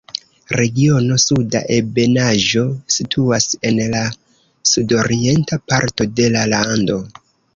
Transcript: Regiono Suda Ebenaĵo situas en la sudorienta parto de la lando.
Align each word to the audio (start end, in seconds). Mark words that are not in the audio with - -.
Regiono 0.59 1.17
Suda 1.23 1.59
Ebenaĵo 1.75 2.63
situas 2.95 3.45
en 3.71 3.77
la 3.91 4.01
sudorienta 4.71 5.63
parto 5.73 6.11
de 6.21 6.31
la 6.37 6.47
lando. 6.55 6.97